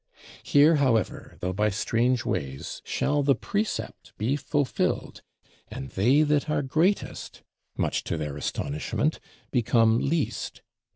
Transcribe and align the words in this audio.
Here, 0.41 0.77
however, 0.77 1.37
though 1.41 1.53
by 1.53 1.69
strange 1.69 2.25
ways, 2.25 2.81
shall 2.83 3.21
the 3.21 3.35
Precept 3.35 4.17
be 4.17 4.35
fulfilled, 4.35 5.21
and 5.67 5.91
they 5.91 6.23
that 6.23 6.49
are 6.49 6.63
greatest 6.63 7.43
(much 7.77 8.03
to 8.05 8.17
their 8.17 8.35
astonishment) 8.35 9.19
become 9.51 9.99
least. 9.99 10.63